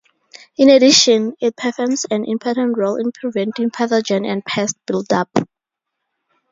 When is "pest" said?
4.43-4.75